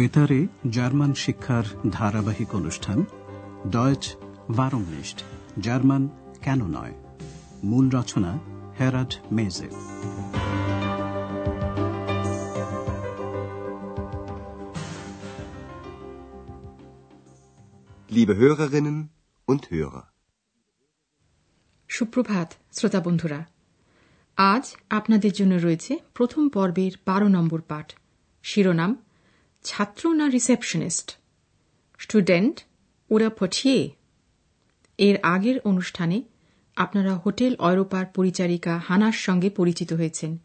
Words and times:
বেতারে 0.00 0.46
জার্মান 0.70 1.14
শিক্ষার 1.14 1.64
ধারাবাহিক 1.90 2.54
অনুষ্ঠান 2.54 3.04
ডয়েচ 3.70 4.16
ভারমনিস্ট 4.50 5.22
জার্মান 5.60 6.08
কেন 6.42 6.66
নয়? 6.66 6.94
মূল 7.64 7.88
রচনা 7.88 8.38
হেরাড 8.80 9.14
মেজে। 9.32 9.68
Liebe 18.14 18.34
Hörerinnen 18.40 19.02
und 19.48 19.60
Hörer. 19.72 20.00
সুপ্রভাত 21.88 22.52
শ্রোতা 22.72 23.00
বন্ধুরা। 23.00 23.46
আজ 24.36 24.76
আপনাদের 24.90 25.32
জন্য 25.32 25.54
রয়েছে 25.54 25.98
প্রথম 26.14 26.48
পর্বের 26.48 26.90
বারো 27.06 27.28
নম্বর 27.28 27.60
পাঠ। 27.60 27.92
শিরোনাম 28.42 28.96
ছাত্র 29.62 30.12
না 30.12 30.28
রিসেপশনিস্ট 30.28 31.16
স্টুডেন্ট 31.98 32.60
ওরা 33.10 33.30
পঠিয়ে। 33.30 33.90
এর 34.98 35.20
আগের 35.22 35.60
অনুষ্ঠানে 35.60 36.22
আপনারা 36.76 37.16
হোটেল 37.16 37.56
অয়রোপার 37.56 38.06
পরিচারিকা 38.06 38.78
হানার 38.78 39.12
সঙ্গে 39.12 39.50
পরিচিত 39.50 39.92
হয়েছেন। 39.92 40.38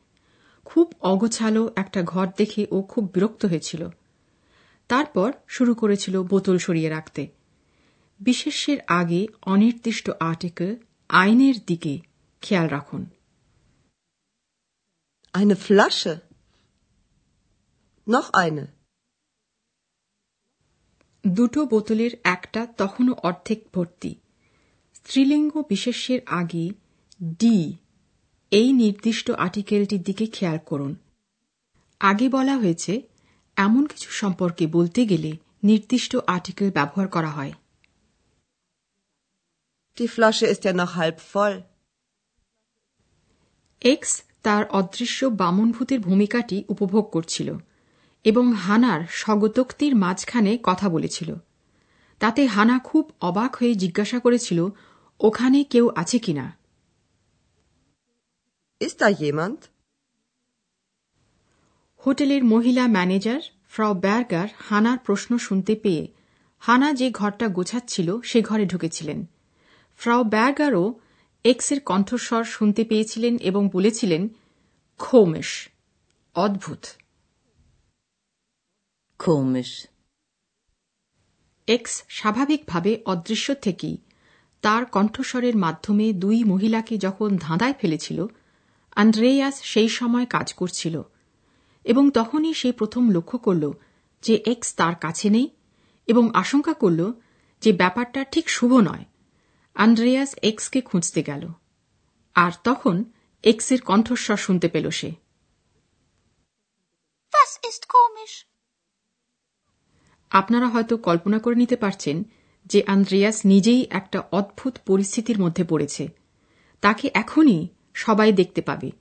খুব 0.65 0.93
অগোছালো 1.01 1.73
একটা 1.75 2.03
ঘর 2.03 2.27
দেখে 2.38 2.67
ও 2.71 2.81
খুব 2.81 3.11
বিরক্ত 3.13 3.45
হয়েছিল। 3.45 3.89
তারপর 4.88 5.33
শুরু 5.47 5.73
করেছিল 5.73 6.23
বোতল 6.23 6.57
সরিয়ে 6.57 6.89
রাখতে। 6.89 7.27
বিশেষের 8.19 8.77
আগে 8.88 9.27
অনির্দিষ্ট 9.41 10.11
আর্টিকেল 10.19 10.75
আইনের 11.09 11.55
দিকে 11.67 11.99
খেয়াল 12.41 12.67
রাখুন। 12.67 13.05
Eine 15.33 15.53
Flasche. 15.53 16.16
Noch 18.07 18.50
eine. 18.50 18.84
দুটো 21.28 21.66
বোতলের 21.66 22.12
একটা 22.23 22.68
তখনও 22.78 23.14
অর্ধেক 23.14 23.64
ভর্তি। 23.76 24.16
স্ত্রীলিঙ্গ 24.94 25.64
বিশেষ্যের 25.70 26.20
আগে 26.26 26.70
ডি 27.23 27.78
এই 28.52 28.73
নির্দিষ্ট 28.73 29.31
আর্টিকেলটির 29.31 30.02
দিকে 30.02 30.26
খেয়াল 30.26 30.58
করুন। 30.66 30.96
আগে 32.00 32.30
বলা 32.30 32.58
হয়েছে 32.58 33.02
এমন 33.56 33.86
কিছু 33.86 34.12
সম্পর্কে 34.12 34.68
বলতে 34.68 35.06
গেলে 35.06 35.38
নির্দিষ্ট 35.64 36.16
আর্টিকেল 36.16 36.72
ব্যবহার 36.72 37.08
করা 37.08 37.30
হয়। 37.30 37.53
Die 39.98 40.08
Flasche 40.08 40.48
ist 40.48 40.59
ja 40.59 40.72
noch 40.72 41.02
halb 41.02 41.14
voll. 41.36 41.62
X 43.81 44.23
তার 44.44 44.66
অদৃশ্য 44.70 45.26
বামনভূতের 45.26 46.00
ভূমিকাটি 46.00 46.64
উপভোগ 46.68 47.09
করছিল। 47.09 47.58
এবং 48.26 48.54
হানার 48.54 49.02
স্বগতোক্তির 49.09 49.95
মাঝখানে 49.95 50.59
কথা 50.64 50.90
বলেছিল। 50.90 51.36
তাতে 52.20 52.45
হানা 52.45 52.80
খুব 52.80 53.12
অবাক 53.22 53.56
হয়ে 53.56 53.76
জিজ্ঞাসা 53.76 54.20
করেছিল 54.20 54.68
ওখানে 55.20 55.64
কেউ 55.64 55.90
আছে 55.95 56.20
কিনা? 56.20 56.58
হোটেলের 62.06 62.44
মহিলা 62.44 62.88
ম্যানেজার 62.88 63.42
ফ্রাও 63.70 63.94
ব্যার্গার 63.94 64.48
হানার 64.58 64.98
প্রশ্ন 64.98 65.38
শুনতে 65.38 65.76
পেয়ে 65.76 66.08
হানা 66.59 66.94
যে 66.94 67.12
ঘরটা 67.12 67.48
গোছাচ্ছিল 67.48 68.22
সে 68.22 68.42
ঘরে 68.42 68.66
ঢুকেছিলেন। 68.66 69.26
ফ্রাও 69.98 70.23
ব্যার্গারও 70.23 70.94
এক্সের 71.44 71.80
কণ্ঠস্বর 71.81 72.44
শুনতে 72.44 72.84
পেয়েছিলেন 72.84 73.38
এবং 73.38 73.70
বলেছিলেন 73.73 74.28
খোমেশ 74.98 75.70
অদ্ভুত। 76.36 76.85
Komisch. 79.20 79.74
এক্স 81.68 81.94
স্বাভাবিকভাবে 82.09 82.92
অদৃশ্য 83.06 83.48
থেকেই 83.62 83.98
তার 84.64 84.84
কণ্ঠস্বরের 84.86 85.56
মাধ্যমে 85.58 86.14
দুই 86.14 86.38
মহিলাকে 86.44 86.96
যখন 86.98 87.30
ধাঁধায় 87.38 87.74
ফেলেছিল 87.74 88.20
আন্দ্রেয়াস 88.96 89.56
সেই 89.64 89.90
সময় 89.90 90.26
কাজ 90.26 90.48
করছিল 90.53 90.96
এবং 91.86 92.03
তখনই 92.12 92.53
সে 92.53 92.70
প্রথম 92.72 93.03
লক্ষ্য 93.09 93.38
করল 93.38 93.64
যে 94.24 94.36
এক্স 94.46 94.70
তার 94.76 94.96
কাছে 94.96 95.28
নেই 95.30 95.47
এবং 96.08 96.24
আশঙ্কা 96.34 96.74
করল 96.74 97.02
যে 97.62 97.72
ব্যাপারটা 97.74 98.22
ঠিক 98.24 98.46
শুভ 98.50 98.72
নয় 98.80 99.06
আন্দ্রেয়াস 99.76 100.32
এক্সকে 100.42 100.80
খুঁজতে 100.82 101.22
গেল 101.24 101.44
আর 102.36 102.52
তখন 102.64 102.96
এক্সের 103.44 103.82
কণ্ঠস্বর 103.82 104.38
শুনতে 104.38 104.68
পেল 104.70 104.86
সে 104.92 105.09
Was 107.34 107.53
ist 107.64 107.84
komisch? 107.90 108.36
আপনারা 110.30 110.68
হয়তো 110.68 110.97
কল্পনা 110.97 111.40
করে 111.40 111.56
নিতে 111.56 111.75
পারছেন 111.75 112.24
যে 112.66 112.84
আন্দ্রেয়াস 112.88 113.41
নিজেই 113.46 113.88
একটা 113.90 114.24
অদ্ভুত 114.31 114.78
পরিস্থিতির 114.86 115.40
মধ্যে 115.40 115.63
পড়েছে। 115.63 116.08
তাকে 116.81 117.12
এখনই 117.13 117.68
সবাই 117.94 118.31
দেখতে 118.31 118.62
পাবে। 118.62 118.91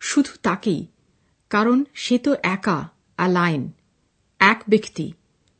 শুধু 0.00 0.30
তাকেই, 0.42 0.86
কারণ 1.50 1.84
সে 1.94 2.18
তো 2.18 2.36
একা, 2.42 2.88
অ্যালাইন, 3.16 3.72
এক 4.38 4.62
ব্যক্তি, 4.68 5.12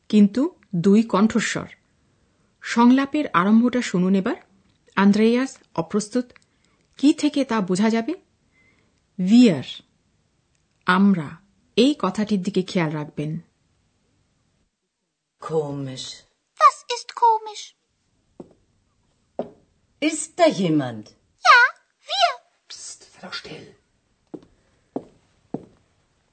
কিন্তু 0.09 0.51
দুই 0.75 1.03
কণ্ঠস্বর। 1.03 1.67
সংলাপের 2.61 3.25
আরম্ভটা 3.33 3.83
শুনুন 3.83 4.15
এবার। 4.15 4.35
আন্দ্রেয়াস 4.97 5.57
অপ্রস্তুত, 5.75 6.33
কি 6.97 7.13
থেকে 7.13 7.45
তা 7.45 7.61
বোঝা 7.61 7.91
যাবে? 7.91 8.15
ভিয়ার, 9.27 9.65
আমরা, 10.87 11.37
এই 11.77 11.95
কথাটির 11.99 12.43
দিকে 12.43 12.63
খেয়াল 12.63 12.91
রাখবেন। 12.93 13.39
Komisch. 15.41 16.25
Was 16.59 16.77
ist 16.97 17.15
komisch? 17.15 17.75
Ist 20.01 20.39
da 20.39 20.47
jemand? 20.49 21.11
Ja, 21.49 21.61
wir. 22.11 22.31
Psst, 22.69 23.01
sei 23.13 23.21
doch 23.27 23.33
still. 23.35 23.75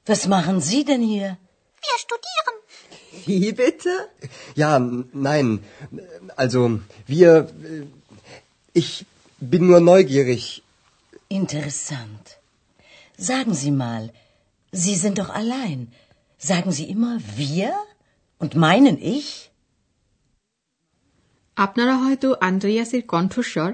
Was 0.06 0.26
machen 0.26 0.60
Sie 0.60 0.84
denn 0.84 1.02
hier? 1.02 1.38
Wir 1.86 1.98
studieren. 1.98 2.56
Wie 3.26 3.52
bitte? 3.52 4.08
Ja, 4.54 4.78
nein. 4.78 5.64
Also, 6.36 6.80
wir. 7.06 7.30
äh, 7.62 7.86
Ich 8.76 9.06
bin 9.38 9.66
nur 9.68 9.80
neugierig. 9.80 10.62
Interessant. 11.28 12.38
Sagen 13.16 13.54
Sie 13.54 13.70
mal, 13.70 14.12
Sie 14.72 14.96
sind 14.96 15.18
doch 15.18 15.30
allein. 15.30 15.92
Sagen 16.38 16.72
Sie 16.72 16.88
immer 16.94 17.18
wir 17.36 17.70
und 18.44 18.56
meinen 18.56 18.96
ich? 19.16 19.50
আপনারা 21.56 21.96
হয়তো 21.96 22.34
আন্দ্রেয়াসের 22.40 23.02
কণ্ঠস্বর 23.02 23.72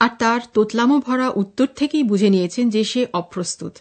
আর 0.00 0.08
তার 0.18 0.40
তোতলামো 0.54 0.98
ভরা 0.98 1.30
উত্তর 1.30 1.66
থেকেই 1.66 2.02
বুঝে 2.02 2.30
নিয়েছেন 2.30 2.70
যে 2.70 2.84
সে 2.84 3.06
অপ্রস্তুত 3.12 3.78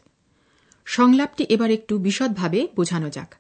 সংলাপটি 0.86 1.44
এবার 1.44 1.72
একটু 1.72 1.98
বিশদভাবে 1.98 2.68
বোঝানো 2.76 3.10
যাক 3.10 3.36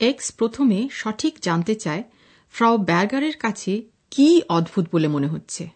এক্স 0.00 0.32
প্রথমে 0.32 0.88
সঠিক 0.92 1.38
জানতে 1.42 1.74
চায় 1.74 2.02
ফ্রাও 2.50 2.78
ব্যার্গারের 2.78 3.36
কাছে 3.36 3.82
কি 4.10 4.42
অদ্ভুত 4.48 4.86
বলে 4.92 5.08
মনে 5.08 5.26
হচ্ছে? 5.26 5.68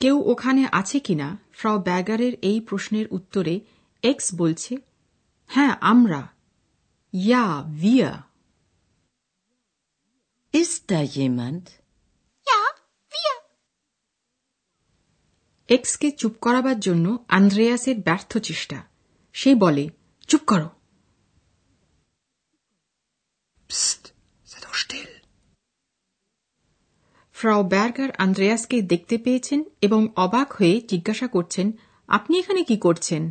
কেউ 0.00 0.22
ওখানে 0.30 0.68
আছে 0.72 1.00
কিনা 1.00 1.38
ফ্রাও 1.52 1.78
ব্যাগারের 1.78 2.32
এই 2.42 2.60
প্রশ্নের 2.60 3.06
উত্তরে 3.10 3.60
এক্স 4.04 4.26
বলছে 4.34 4.72
হ্যাঁ 5.50 5.72
আমরা 5.80 6.22
ইয়া 7.14 7.44
ভিয়া 7.80 8.12
Ist 10.54 10.82
da 10.90 11.00
jemand? 11.16 11.64
Ja, 12.46 12.60
wir. 13.12 13.34
এক্সকে 15.68 16.08
চুপ 16.10 16.34
করাবার 16.40 16.78
জন্য 16.80 17.06
আন্দ্রেয়াসের 17.28 17.98
ব্যর্থ 18.00 18.32
চেষ্টা। 18.38 18.78
সে 19.34 19.54
বলে 19.54 19.88
চুপ 20.28 20.42
করো। 20.46 20.68
Psst, 23.70 24.02
sei 24.46 24.60
doch 24.60 24.74
ফ্রাও 27.36 27.62
ব্যার্গার 27.62 28.10
আন্দ্রেয়াসকে 28.18 28.82
দেখতে 28.82 29.18
পেয়েছেন 29.18 29.60
এবং 29.80 30.00
অবাক 30.16 30.52
হয়ে 30.52 30.80
জিজ্ঞাসা 30.86 31.26
করছেন 31.26 31.66
আপনি 32.08 32.38
এখানে 32.38 32.60
কি 32.64 32.76
করছেন? 32.76 33.22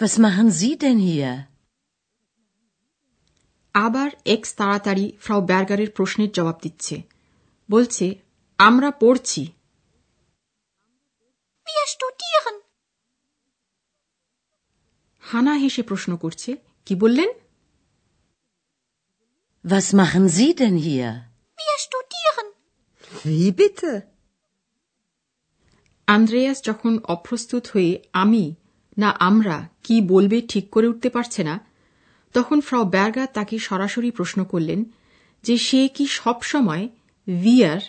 Was 0.00 0.18
machen 0.18 0.50
Sie 0.52 0.74
denn 0.78 0.98
hier? 1.00 1.32
আবার 3.74 4.10
এক্স 4.34 4.50
তাড়াতাড়ি 4.60 5.06
ফ্রাও 5.24 5.40
ব্যার্গারের 5.50 5.90
প্রশ্নের 5.96 6.30
জবাব 6.32 6.56
দিচ্ছে 6.62 6.96
বলছে 7.68 8.06
আমরা 8.58 8.90
পড়ছি 9.02 9.42
Wir 11.66 11.86
studieren. 11.94 12.56
হানা 15.22 15.54
হেসে 15.62 15.82
প্রশ্ন 15.82 16.10
করছে 16.16 16.50
কি 16.86 16.94
বললেন 16.96 17.30
Was 19.64 19.86
machen 20.00 20.24
Sie 20.36 20.50
denn 20.60 20.76
hier? 20.86 21.08
Wir 21.58 21.76
studieren. 21.86 22.46
Wie 23.24 23.50
bitte? 23.60 23.92
Andreas 26.08 26.58
যখন 26.68 26.92
অপ্রস্তুত 27.14 27.64
হয়ে 27.66 27.92
আমি 28.22 28.44
না 28.98 29.10
আমরা 29.10 29.68
কি 29.82 30.00
বলবে 30.00 30.40
ঠিক 30.48 30.70
করে 30.70 30.86
উঠতে 30.88 31.10
পারছে 31.10 31.44
না? 31.44 31.60
তখন 32.32 32.60
ফ্রাও 32.60 32.84
ব্যার্গা 32.84 33.26
তাকে 33.26 33.58
সরাসরি 33.58 34.10
প্রশ্ন 34.10 34.44
করলেন 34.44 34.84
যে 35.42 35.58
সে 35.58 35.88
কি 35.88 36.06
সবসময় 36.06 36.88
ভিয়ার 37.42 37.80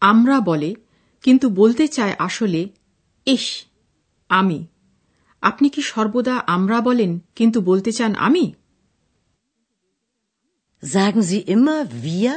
আমরা 0.00 0.40
বলে 0.40 0.74
কিন্তু 1.22 1.48
বলতে 1.48 1.88
চায় 1.88 2.14
আসলে 2.18 2.68
ইস 3.26 3.66
আমি 4.28 4.66
আপনি 5.42 5.68
কি 5.68 5.82
সর্বদা 5.82 6.36
আমরা 6.46 6.80
বলেন 6.80 7.18
কিন্তু 7.34 7.60
বলতে 7.60 7.92
চান 7.92 8.14
আমি 8.14 8.52
Sagen 10.82 11.20
Sie 11.20 11.42
immer 11.56 11.80
wir 12.04 12.34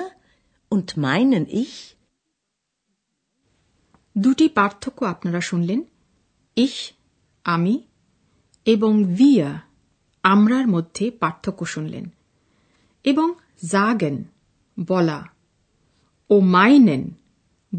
und 0.71 0.87
meinen 0.97 1.45
ich? 1.63 1.95
দুটি 4.17 4.47
পার্থক্য 4.47 5.05
আপনারা 5.05 5.41
শুনলেন। 5.41 5.83
ইস 6.55 6.93
আমি 7.45 7.83
এবং 8.65 9.03
ভিয়া 9.03 9.61
আমরার 10.23 10.67
মধ্যে 10.67 11.11
পার্থক্য 11.11 11.65
শুনলেন। 11.65 12.09
এবং 13.03 13.33
জাগেন 13.71 14.23
বলা। 14.87 15.25
ও 16.29 16.39
মাইনেন 16.39 17.11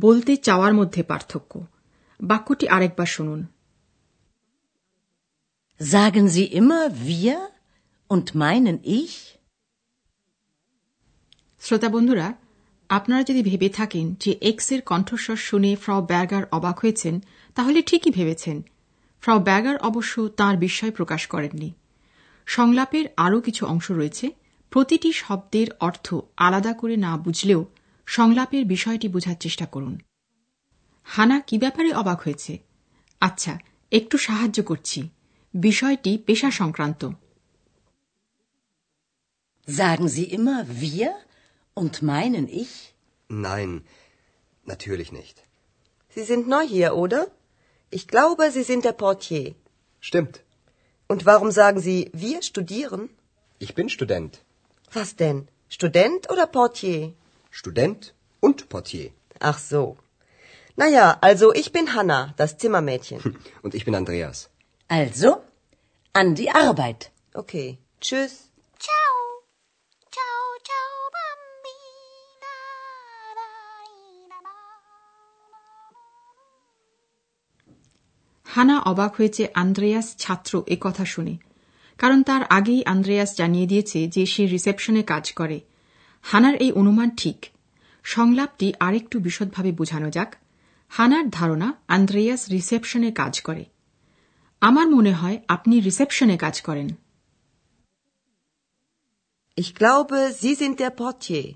বলতে 0.00 0.36
চাওয়ার 0.36 0.74
মধ্যে 0.74 1.02
পার্থক্য। 1.02 1.66
বাক্যটি 2.20 2.68
আরেকবার 2.68 3.06
শুনুন। 3.06 3.46
Sagen 5.80 6.24
Sie 6.24 6.58
immer 6.58 6.88
wir 7.08 7.36
und 8.10 8.36
meinen 8.36 8.78
ich? 8.86 9.38
শ্রোতা 11.60 11.88
বন্ধুরা 11.88 12.34
আপনারা 12.88 13.22
যদি 13.22 13.42
ভেবে 13.42 13.68
থাকেন 13.68 14.14
যে 14.20 14.38
এক্সের 14.42 14.82
কণ্ঠস্বর 14.82 15.36
শুনে 15.36 15.76
ফ্র 15.76 16.02
ব্যাগার 16.02 16.42
অবাক 16.52 16.78
হয়েছেন 16.78 17.20
তাহলে 17.54 17.82
ঠিকই 17.82 18.10
ভেবেছেন। 18.10 18.62
ফ্রাও 19.22 19.38
ব্যাগার 19.40 19.76
অবশ্য 19.78 20.14
তার 20.36 20.54
বিস্ময় 20.56 20.92
প্রকাশ 20.92 21.22
করেননি 21.26 21.70
সংলাপের 22.46 23.06
আরও 23.16 23.38
কিছু 23.40 23.62
অংশ 23.66 23.86
রয়েছে 23.90 24.26
প্রতিটি 24.72 25.10
শব্দের 25.12 25.68
অর্থ 25.80 26.06
আলাদা 26.36 26.72
করে 26.72 26.96
না 26.96 27.12
বুঝলেও 27.16 27.60
সংলাপের 28.08 28.64
বিষয়টি 28.64 29.06
বোঝার 29.08 29.38
চেষ্টা 29.40 29.66
করুন 29.66 29.94
হানা 31.06 31.36
কি 31.40 31.56
ব্যাপারে 31.58 31.90
অবাক 31.94 32.18
হয়েছে 32.20 32.52
আচ্ছা 33.22 33.52
একটু 33.92 34.16
সাহায্য 34.18 34.58
করছি 34.62 35.00
বিষয়টি 35.54 36.12
পেশা 36.26 36.50
সংক্রান্ত 36.50 37.02
Sagen 39.68 40.08
Sie 40.08 40.24
immer 40.24 40.60
wir 40.80 41.10
und 41.76 41.94
meinen 42.02 42.46
ich? 42.62 42.94
Nein, 43.30 43.70
natürlich 44.66 45.10
nicht. 45.12 45.36
Sie 46.16 46.24
sind 46.24 46.46
neu 46.46 46.64
hier, 46.64 46.94
oder? 46.94 47.26
Ich 47.90 48.08
glaube, 48.08 48.50
Sie 48.50 48.62
sind 48.62 48.84
der 48.84 48.92
Portier. 48.92 49.54
Stimmt. 50.00 50.40
Und 51.08 51.24
warum 51.24 51.50
sagen 51.50 51.80
Sie, 51.80 52.10
wir 52.12 52.42
studieren? 52.42 53.10
Ich 53.58 53.74
bin 53.74 53.88
Student. 53.88 54.42
Was 54.92 55.16
denn? 55.16 55.48
Student 55.68 56.30
oder 56.30 56.46
Portier? 56.46 57.12
Student 57.50 58.14
und 58.40 58.68
Portier. 58.68 59.10
Ach 59.40 59.58
so. 59.58 59.96
Naja, 60.76 61.16
also 61.20 61.54
ich 61.54 61.72
bin 61.72 61.94
Hanna, 61.94 62.34
das 62.36 62.58
Zimmermädchen. 62.58 63.38
Und 63.62 63.74
ich 63.74 63.84
bin 63.84 63.94
Andreas. 63.94 64.50
Also, 64.88 65.42
an 66.12 66.34
die 66.34 66.50
Arbeit. 66.50 67.10
Okay. 67.34 67.78
Tschüss. 68.00 68.50
হানা 78.56 78.80
অবাক 78.80 79.14
হয়েছে 79.14 79.48
Andreas 79.54 80.16
ছাত্র 80.16 80.62
এ 80.66 80.76
কথা 80.80 81.04
শুনে। 81.04 81.36
কারণ 81.98 82.22
তার 82.22 82.44
আগেই 82.44 82.84
Andreas 82.84 83.36
জানিয়ে 83.36 83.66
দিয়েছে 83.66 84.08
যে 84.08 84.26
সে 84.26 84.46
রিসেপশনে 84.46 85.02
কাজ 85.02 85.32
করে। 85.32 85.60
হানার 86.22 86.54
এই 86.54 86.72
অনুমান 86.72 87.10
ঠিক। 87.16 87.46
সংলাপটি 88.02 88.72
আরেকটু 88.80 89.18
বিশদভাবে 89.18 89.72
বোঝানো 89.72 90.10
যাক। 90.10 90.36
হানার 90.88 91.30
ধারণা 91.30 91.72
আন্দ্রেয়াস 91.88 92.50
রিসেপশনে 92.50 93.12
কাজ 93.12 93.40
করে। 93.40 93.64
আমার 94.60 94.88
মনে 94.88 95.12
হয় 95.12 95.40
আপনি 95.48 95.80
রিসেপশনে 95.80 96.36
কাজ 96.36 96.62
করেন। 96.62 96.88
Ich 99.58 99.74
glaube, 99.78 100.44
Sie 100.44 100.60
sind 100.60 100.80
der 100.80 100.90
Portier. 100.90 101.52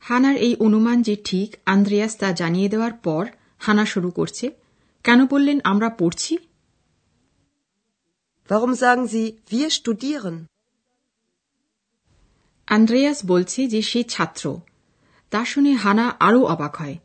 হানার 0.00 0.36
এই 0.36 0.56
অনুমান 0.56 1.02
যে 1.02 1.16
ঠিক 1.24 1.56
আন্দ্রেয়াস 1.66 2.16
তা 2.16 2.32
জানিয়ে 2.32 2.68
দেওয়ার 2.68 2.92
পর 2.92 3.28
হানা 3.58 3.86
শুরু 3.86 4.10
করছে। 4.10 4.63
কেন 5.04 5.26
বললেন 5.26 5.60
আমরা 5.64 5.90
পড়ছি? 5.90 6.38
Warum 8.50 8.72
sagen 8.72 9.06
Sie, 9.06 9.32
wir 9.52 9.80
studieren? 9.80 10.44
Andreas 12.66 13.26
বলছে 13.26 13.68
যে 13.68 13.82
সে 13.82 14.04
ছাত্র। 14.04 14.60
তা 15.30 15.44
শুনে 15.44 15.72
হানা 15.72 16.16
আরও 16.20 16.42
অবাক 16.42 16.76
হয়। 16.76 16.98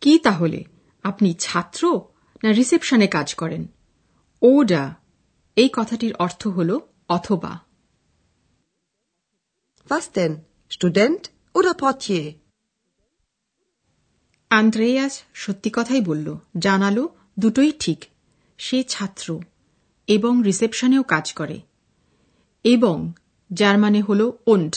কি 0.00 0.18
তাহলে? 0.18 0.64
আপনি 1.02 1.34
ছাত্র 1.34 2.00
না 2.44 2.52
রিসেপশনে 2.52 3.06
কাজ 3.06 3.34
করেন? 3.34 3.66
ওডা। 4.42 4.94
এই 5.56 5.68
কথাটির 5.72 6.14
অর্থ 6.14 6.46
হল 6.46 6.78
অথবা। 7.08 7.58
Was 9.90 10.02
denn? 10.14 10.36
Student 10.70 11.28
oder 11.54 11.74
Portier? 11.74 12.32
Andreas 14.50 15.22
সত্যি 15.34 15.70
কথাই 15.70 16.00
বলল 16.00 16.36
জানালো 16.58 17.23
দুটোই 17.38 17.72
ঠিক। 17.72 18.04
সে 18.58 18.84
ছাত্র 18.84 19.40
এবং 20.06 20.40
রিসেপশনেও 20.44 21.02
কাজ 21.02 21.32
করে। 21.32 21.60
এবং 22.64 23.12
যার 23.52 23.78
মানে 23.78 24.00
হল 24.00 24.32
ওন্ড 24.46 24.76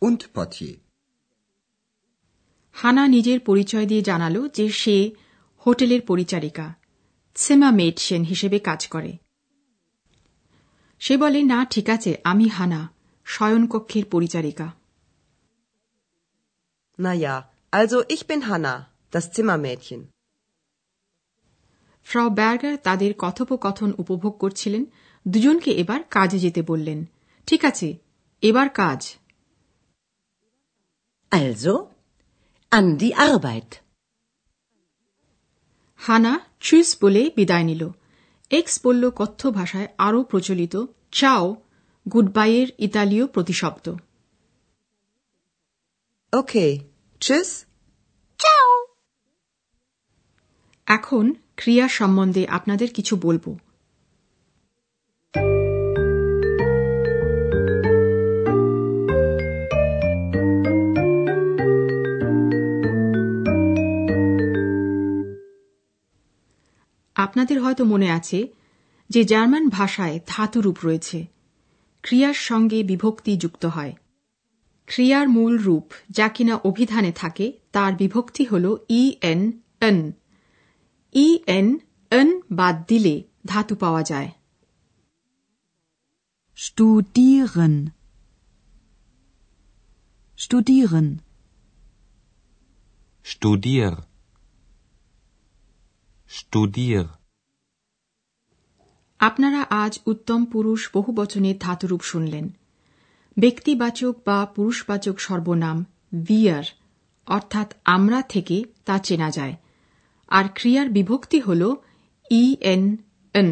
und 0.00 0.16
Portier. 0.16 0.74
হানা 2.72 3.08
নিজের 3.08 3.40
পরিচয় 3.40 3.86
দিয়ে 3.86 4.02
জানালো 4.02 4.48
যে 4.48 4.68
সে 4.68 5.10
হোটেলের 5.66 6.00
পরিচারিকা 6.00 6.74
সেমা 7.34 7.70
মেডসেন 7.70 8.22
হিসেবে 8.22 8.58
কাজ 8.58 8.88
করে। 8.88 9.16
সে 11.00 11.16
বলে 11.16 11.42
না 11.42 11.64
ঠিক 11.64 11.90
আছে 11.90 12.20
আমি 12.24 12.48
হানা 12.48 12.88
শয়নকক্ষের 13.24 14.04
পরিচারিকা। 14.04 14.72
Naja, 16.98 17.42
also 17.72 18.04
ich 18.08 18.26
bin 18.26 18.40
Hanna, 18.48 18.74
das 19.12 19.24
Zimmermädchen. 19.32 20.00
ফ্রাও 22.06 22.28
ব্যার্গার 22.30 22.76
তাদের 22.82 23.12
কথোপকথন 23.18 23.90
উপভোগ 23.98 24.34
করছিলেন 24.38 24.82
দুজনকে 25.26 25.70
এবার 25.72 26.00
কাজে 26.10 26.38
যেতে 26.38 26.60
বললেন 26.62 26.98
ঠিক 27.48 27.62
আছে 27.64 27.88
এবার 28.42 28.68
কাজ 28.74 29.00
Also, 31.32 31.74
an 32.72 32.86
die 33.00 33.14
Arbeit. 33.26 33.70
হানা 36.00 36.32
চুইস 36.60 36.90
বলে 37.02 37.22
বিদায় 37.36 37.66
নিল 37.70 37.82
এক্স 38.50 38.74
বলল 38.84 39.02
কথ্য 39.20 39.40
ভাষায় 39.50 39.88
আরও 39.98 40.20
প্রচলিত 40.22 40.74
চাও 41.12 41.44
গুড 42.06 42.28
বাইয়ের 42.36 42.68
ইতালীয় 42.78 43.24
প্রতিশব্দ 43.26 43.86
Okay. 46.32 46.70
Tschüss. 47.22 47.50
Ciao. 48.38 48.70
এখন 50.86 51.24
ক্রিয়া 51.56 51.86
সম্বন্ধে 51.88 52.42
আপনাদের 52.48 52.88
কিছু 52.92 53.14
বলব 53.16 53.44
আপনাদের 67.16 67.56
হয়তো 67.60 67.82
মনে 67.84 68.08
আছে 68.10 68.40
যে 69.10 69.20
জার্মান 69.24 69.64
ভাষায় 69.68 70.16
ধাতুরূপ 70.26 70.76
রয়েছে 70.84 71.18
ক্রিয়ার 72.04 72.38
সঙ্গে 72.40 72.78
বিভক্তি 72.82 73.32
যুক্ত 73.36 73.64
হয় 73.66 73.94
ক্রিয়ার 74.94 75.28
মূল 75.28 75.56
রূপ 75.58 75.86
যা 76.10 76.28
কিনা 76.28 76.54
অভিধানে 76.64 77.12
থাকে 77.12 77.52
তার 77.72 77.92
বিভক্তি 77.96 78.44
হল 78.44 78.76
E 78.90 79.02
N 79.22 79.40
N 79.80 80.12
E 81.14 81.38
N 81.46 81.78
N 82.10 82.40
বাদ 82.52 82.76
দিলে 82.88 83.22
ধাতু 83.46 83.74
পাওয়া 83.74 84.02
যায় 84.02 84.30
Studieren. 86.58 87.92
Studieren. 90.38 91.20
Studier. 93.24 93.92
Studier. 96.30 97.06
আপনারা 99.20 99.60
আজ 99.70 100.00
উত্তম 100.06 100.44
পুরুষ 100.44 100.90
বহু 100.94 101.12
বহুবচনের 101.12 101.56
ধাতুরূপ 101.58 102.02
শুনলেন 102.02 102.44
ব্যক্তিবাচক 103.36 104.14
বা 104.24 104.38
পুরুষবাচক 104.54 105.16
সর্বনাম 105.18 105.78
ভিয়ার 106.24 106.64
অর্থাৎ 107.28 107.68
আমরা 107.84 108.22
থেকে 108.22 108.56
তা 108.84 108.98
চেনা 108.98 109.30
যায় 109.30 109.54
আর 110.28 110.44
ক্রিয়ার 110.54 110.88
বিভক্তি 110.90 111.40
হল 111.40 111.62
E 112.30 112.44
N 112.60 112.82
N 113.34 113.50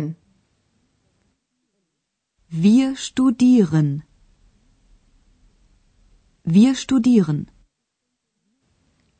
Wir 2.53 2.97
studieren. 2.97 3.89
Wir 6.47 6.75
studieren. 6.75 7.41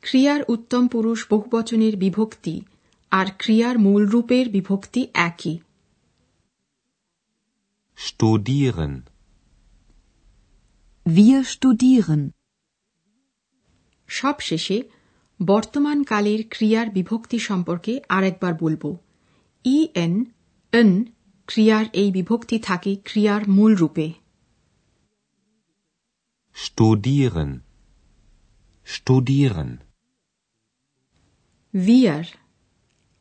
ক্রিয়ার 0.03 0.41
উত্তম 0.47 0.87
পুরুষ 0.87 1.19
বহুবচনের 1.29 1.95
বিভক্তি 1.97 2.55
আর 3.11 3.27
ক্রিয়ার 3.37 3.75
মূল 3.77 4.03
রূপের 4.05 4.45
বিভক্তি 4.49 5.01
একই 5.13 5.55
Studieren. 7.97 9.10
Wir 11.05 11.39
studieren. 11.45 12.21
সবশেষে 14.09 14.77
বর্তমান 15.39 15.97
কালের 16.03 16.41
ক্রিয়ার 16.49 16.87
বিভক্তি 16.89 17.39
সম্পর্কে 17.39 17.93
আরেকবার 18.09 18.53
বলব 18.59 18.83
ই 19.65 19.77
এন 19.95 20.13
এন 20.73 20.91
ক্রিয়ার 21.49 21.85
এই 21.93 22.09
বিভক্তি 22.11 22.57
থাকে 22.59 22.91
ক্রিয়ার 23.05 23.41
মূল 23.49 23.71
রূপে 23.75 24.07
Studieren. 26.55 27.51
Studieren. 28.87 29.71
ভিয়ার 31.73 32.25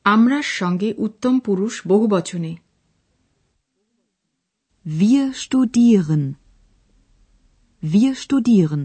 আমরার 0.05 0.47
সঙ্গে 0.59 0.89
উত্তম 0.99 1.35
পুরুষ 1.39 1.75
বহুবচনে 1.87 2.53
Wir 4.87 5.27
studieren. 5.35 6.23
Wir 7.83 8.13
studieren. 8.17 8.83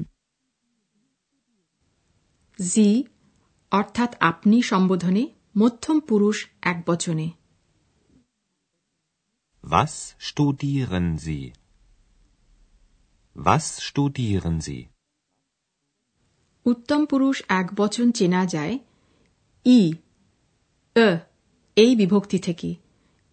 জি 2.59 2.89
অর্থাৎ 3.71 4.11
আপনি 4.21 4.57
সম্বোধনে 4.63 5.23
মধ্যম 5.57 5.97
পুরুষ 5.99 6.37
এক 6.61 6.77
বচনে 6.85 7.27
Was 9.63 9.93
studieren 10.19 11.07
Sie? 11.17 11.43
Was 13.35 13.65
studieren 13.87 14.55
Sie? 14.61 14.81
উত্তম 16.65 17.01
পুরুষ 17.05 17.37
এক 17.59 17.67
বচন 17.75 18.07
চেনা 18.11 18.41
যায় 18.45 18.75
ই 19.65 19.81
অ 20.95 21.09
এই 21.77 21.91
বিভক্তি 21.95 22.39
থেকে 22.39 22.69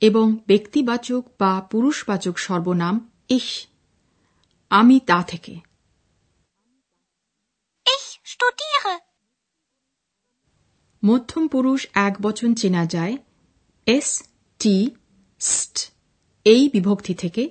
এবং 0.02 0.26
ব্যক্তিবাচক 0.46 1.22
বা 1.38 1.52
পুরুষবাচক 1.70 2.36
সর্বনাম 2.38 2.94
ইস 3.28 3.48
আমি 4.72 4.96
তা 5.06 5.18
থেকে 5.22 5.54
Ich 7.86 8.06
studiere. 8.24 8.94
মধ্যম 11.02 11.44
পুরুষ 11.48 11.80
এক 12.06 12.14
বচন 12.20 12.50
চেনা 12.54 12.82
যায় 12.86 13.14
এস 13.86 14.08
টি 14.60 14.76
স্ট 15.40 15.74
এই 16.46 16.62
বিভক্তি 16.68 17.14
থেকে 17.14 17.44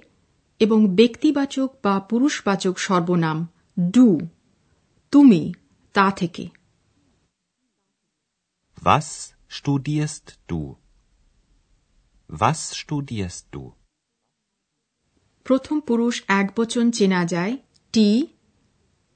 এবং 0.62 0.80
ব্যক্তিবাচক 0.96 1.70
বা 1.84 1.96
পুরুষবাচক 2.10 2.75
সর্বনাম 2.78 3.38
ডু 3.92 4.08
তুমি 5.13 5.42
তা 5.96 6.08
থেকে 6.12 6.44
Was 8.78 9.10
studierst 9.51 10.28
du? 10.50 10.62
Was 12.30 12.60
studierst 12.74 13.44
du? 13.54 13.63
প্রথম 15.44 15.80
পুরুষ 15.80 16.24
এক 16.28 16.52
বচন 16.60 16.92
চেনা 16.92 17.26
যায়, 17.26 17.58
টি 17.94 18.28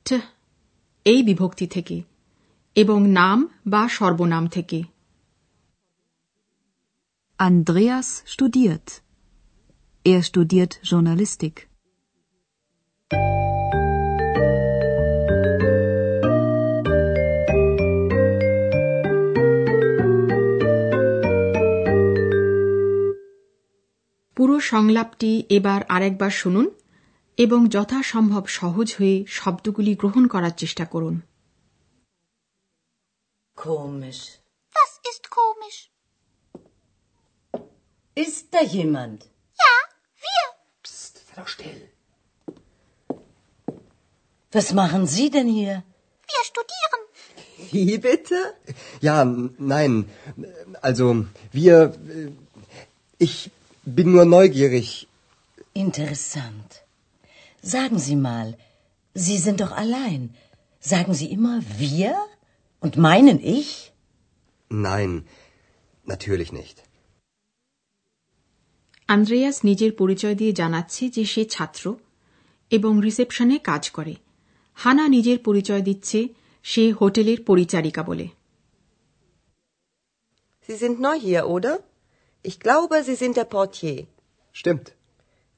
ট 0.05 0.13
এই 1.05 1.23
বিভক্তি 1.23 1.67
থেকে, 1.67 2.03
এবং 2.75 3.07
নাম 3.07 3.47
বা 3.67 3.89
সর্বনাম 3.89 4.47
থেকে 4.47 4.83
Andreas 7.39 8.23
studiert. 8.25 9.01
Er 10.05 10.21
studiert 10.23 10.79
Journalistik. 10.83 11.67
পুরো 24.36 24.56
সংলাপটি 24.72 25.30
এবার 25.48 25.80
আরেকবার 25.88 26.32
শুনুন 26.42 26.66
এবং 27.38 27.60
যথাসম্ভব 27.68 28.44
সহজ 28.58 28.88
হয়ে 28.98 29.16
শব্দগুলি 29.28 29.92
গ্রহণ 29.94 30.24
করার 30.26 30.54
চেষ্টা 30.56 30.84
করুন 30.84 31.16
Komisch. 33.56 34.22
Was 34.76 34.92
ist 35.10 35.24
komisch? 35.38 35.78
Ist 38.24 38.44
da 38.54 38.62
jemand? 38.76 39.18
Ja, 39.62 39.74
wir. 40.24 40.42
Psst, 40.84 41.14
sei 41.26 41.34
doch 41.38 41.48
still. 41.48 41.80
Was 44.52 44.68
machen 44.72 45.02
Sie 45.06 45.28
denn 45.30 45.48
hier? 45.58 45.74
Wir 46.28 46.42
studieren. 46.50 47.00
Wie 47.72 47.98
bitte? 47.98 48.38
Ja, 49.00 49.16
n- 49.22 49.50
nein. 49.74 49.92
Also, 50.88 51.06
wir. 51.52 51.76
äh, 52.16 52.28
Ich 53.20 53.34
bin 53.84 54.08
nur 54.12 54.24
neugierig. 54.24 54.88
Interessant. 55.74 56.70
Sagen 57.74 57.98
Sie 57.98 58.16
mal, 58.16 58.48
Sie 59.14 59.38
sind 59.38 59.60
doch 59.60 59.72
allein. 59.72 60.22
Sagen 60.92 61.14
Sie 61.14 61.28
immer 61.36 61.56
wir? 61.78 62.12
Und 62.80 62.96
meinen 62.96 63.38
ich? 63.58 63.70
Nein, 64.70 65.12
natürlich 66.04 66.52
nicht. 66.52 66.76
Andreas 69.08 69.56
নিজের 69.64 69.92
পরিচয় 69.92 70.34
দিয়ে 70.34 70.52
জানাচ্ছে 70.52 71.02
যে 71.10 71.24
সে 71.24 71.42
ছাত্র 71.44 71.84
এবং 72.70 72.92
রিসেপশনে 73.02 73.56
কাজ 73.70 73.90
করে 73.90 74.14
হানা 74.78 75.04
নিজের 75.08 75.38
পরিচয় 75.38 75.82
দিচ্ছে 75.82 76.20
সে 76.64 76.84
হোটেলের 77.00 77.38
পরিচারিকা 77.46 78.02
বলে 78.02 78.26
Sie 80.68 80.76
sind 80.76 80.96
neu 81.00 81.16
hier, 81.26 81.42
oder? 81.56 81.72
Ich 82.49 82.59
glaube, 82.59 83.03
Sie 83.03 83.15
sind 83.15 83.37
der 83.37 83.45
Portier. 83.45 84.05
Stimmt. 84.51 84.93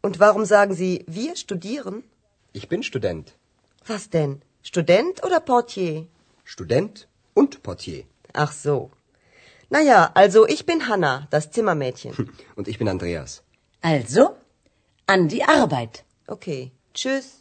Und 0.02 0.22
warum 0.22 0.46
sagen 0.46 0.74
Sie, 0.74 1.04
wir 1.06 1.36
studieren? 1.36 2.04
Ich 2.54 2.70
bin 2.70 2.82
Student. 2.82 3.36
Was 3.86 4.10
denn? 4.10 4.42
Student 4.64 5.22
oder 5.26 5.42
Portier? 5.42 6.08
Student 6.46 7.10
und 7.34 7.62
Portier. 7.62 8.06
Ach 8.32 8.54
so. 8.54 8.92
Naja, 9.70 10.12
also 10.14 10.48
ich 10.48 10.66
bin 10.66 10.88
Hanna, 10.88 11.28
das 11.30 11.52
Zimmermädchen. 11.52 12.14
Und 12.56 12.70
ich 12.70 12.78
bin 12.80 12.88
Andreas. 12.88 13.44
Also, 13.82 14.38
an 15.08 15.28
die 15.28 15.44
Arbeit. 15.44 16.06
Okay. 16.28 16.72
Tschüss. 16.94 17.37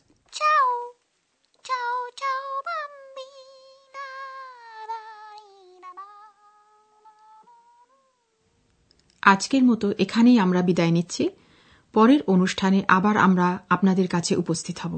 আজকের 9.26 9.64
মতো 9.64 9.87
এখানেই 9.99 10.38
আমরা 10.38 10.62
বিদায় 10.62 10.90
নিচ্ছি। 10.90 11.28
পরের 11.92 12.21
অনুষ্ঠানে 12.26 12.85
আবার 12.88 13.16
আমরা 13.16 13.66
আপনাদের 13.68 14.09
কাছে 14.09 14.37
উপস্থিত 14.37 14.78
হব। 14.78 14.95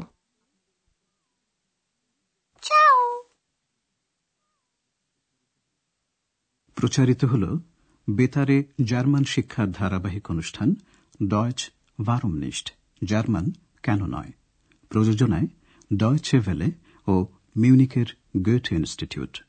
প্রচারিত 6.77 7.25
হল 7.25 7.59
বেতারে 8.11 8.65
জার্মান 8.85 9.25
শিক্ষার 9.25 9.71
ধারাবাহিক 9.71 10.31
অনুষ্ঠান 10.31 10.75
ডয়েচ 11.29 11.71
ভারমনিস্ট 12.05 12.67
জার্মান 13.05 13.47
কেন 13.83 14.07
নয়? 14.07 14.33
প্রযোজনায় 14.89 15.47
ডয়েচে 15.97 16.39
ভেলে 16.39 16.69
ও 17.07 17.15
মিউনিকের 17.57 18.09
গোয়েথ 18.37 18.73
ইনস্টিটিউট 18.73 19.48